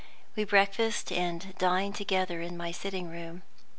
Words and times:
We 0.35 0.45
breakfast 0.45 1.11
and 1.11 1.53
dine 1.59 1.93
together 1.93 2.41
in 2.41 2.57
my 2.57 2.71
sitting 2.71 3.07
room. 3.07 3.43